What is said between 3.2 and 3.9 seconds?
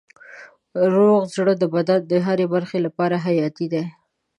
حیاتي دی.